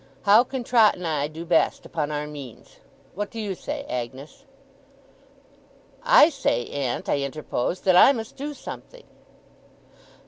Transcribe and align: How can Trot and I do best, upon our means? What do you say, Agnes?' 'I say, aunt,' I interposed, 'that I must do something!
How 0.23 0.43
can 0.43 0.63
Trot 0.63 0.95
and 0.95 1.05
I 1.05 1.27
do 1.27 1.45
best, 1.45 1.85
upon 1.85 2.09
our 2.09 2.25
means? 2.25 2.77
What 3.13 3.29
do 3.29 3.39
you 3.39 3.53
say, 3.53 3.85
Agnes?' 3.87 4.45
'I 6.01 6.29
say, 6.31 6.67
aunt,' 6.71 7.07
I 7.07 7.19
interposed, 7.19 7.85
'that 7.85 7.95
I 7.95 8.11
must 8.11 8.35
do 8.35 8.55
something! 8.55 9.03